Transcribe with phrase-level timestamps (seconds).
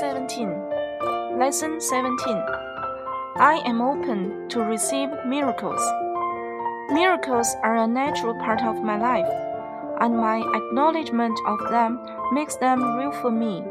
[0.00, 1.38] 17.
[1.38, 2.36] Lesson 17.
[3.38, 5.80] I am open to receive miracles.
[6.90, 9.32] Miracles are a natural part of my life,
[10.00, 11.98] and my acknowledgement of them
[12.32, 13.62] makes them real for me.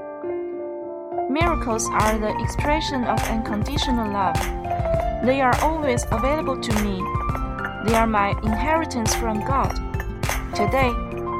[1.29, 4.39] Miracles are the expression of unconditional love.
[5.25, 7.03] They are always available to me.
[7.85, 9.75] They are my inheritance from God.
[10.55, 10.89] Today,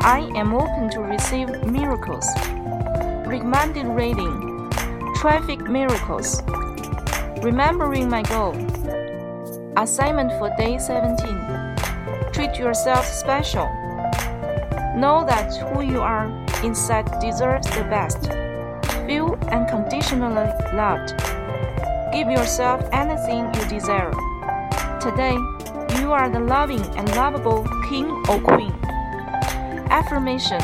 [0.04, 2.28] I am open to receive miracles.
[3.26, 4.55] Recommended reading
[5.26, 6.44] Traffic Miracles.
[7.42, 8.54] Remembering my goal.
[9.76, 12.32] Assignment for day 17.
[12.32, 13.66] Treat yourself special.
[14.96, 16.28] Know that who you are
[16.64, 18.30] inside deserves the best.
[19.08, 21.18] Feel unconditionally loved.
[22.14, 24.14] Give yourself anything you desire.
[25.02, 25.34] Today,
[26.00, 28.76] you are the loving and lovable king or queen.
[29.90, 30.62] Affirmation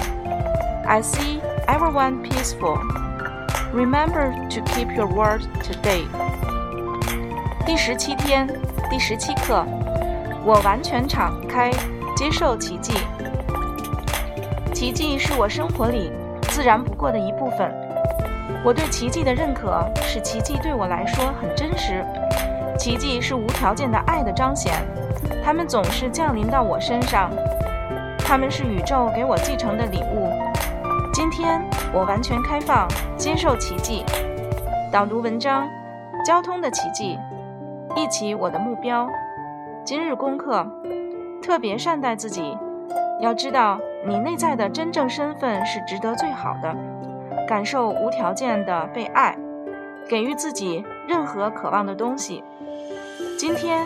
[0.85, 2.77] I see everyone peaceful.
[3.73, 6.05] Remember to keep your word today.
[7.65, 8.45] 第十七天，
[8.89, 9.65] 第十七课，
[10.43, 11.71] 我完全敞开，
[12.13, 12.93] 接受奇迹。
[14.73, 16.11] 奇迹是我生活里
[16.49, 17.73] 自然不过的一部分。
[18.61, 22.05] 我对奇迹的认可，使奇迹对我来说很真实。
[22.77, 24.73] 奇迹是无条件的爱的彰显，
[25.45, 27.31] 它们总是降临到我身上。
[28.19, 30.40] 它们是宇宙给我继承的礼物。
[31.13, 31.61] 今天
[31.93, 34.05] 我完全开放，接受奇迹。
[34.89, 35.67] 导读文章：
[36.25, 37.19] 交通的奇迹。
[37.97, 39.09] 一起我的目标。
[39.83, 40.65] 今日功课：
[41.43, 42.57] 特别善待自己。
[43.19, 46.73] 要知道，你内在的真正身份是值得最好的，
[47.45, 49.37] 感受无条件的被爱，
[50.07, 52.41] 给予自己任何渴望的东西。
[53.37, 53.85] 今天，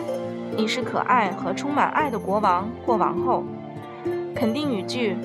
[0.56, 3.42] 你是可爱和充满爱的国王或王后。
[4.32, 5.16] 肯定语句：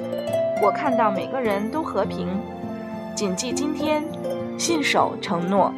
[0.62, 2.28] 我看到每个人都和平。
[3.16, 4.04] 谨记今天，
[4.60, 5.74] 信守承诺。